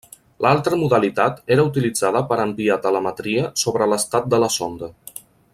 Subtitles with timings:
[0.45, 4.95] L'altra modalitat era utilitzada per enviar telemetria sobre l'estat de la sonda.